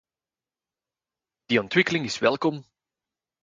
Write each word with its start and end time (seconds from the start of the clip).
Die 1.51 1.59
ontwikkeling 1.59 2.03
is 2.05 2.17
welkom. 2.21 2.65